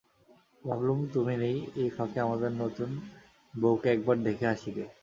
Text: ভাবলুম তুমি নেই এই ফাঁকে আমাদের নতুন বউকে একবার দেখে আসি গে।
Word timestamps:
ভাবলুম 0.63 0.99
তুমি 1.13 1.35
নেই 1.37 1.57
এই 1.75 1.89
ফাঁকে 1.89 2.17
আমাদের 2.19 2.51
নতুন 2.53 2.89
বউকে 3.53 3.87
একবার 3.91 4.17
দেখে 4.23 4.45
আসি 4.47 4.69
গে। 4.71 4.85